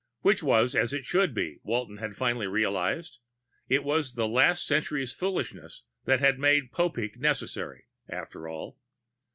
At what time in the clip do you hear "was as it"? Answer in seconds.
0.41-1.05